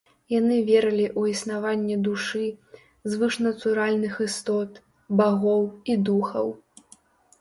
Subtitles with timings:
[0.33, 2.41] Яны верылі ў існаванне душы,
[3.15, 4.71] звышнатуральных істот,
[5.21, 5.61] багоў
[5.93, 6.47] і духаў.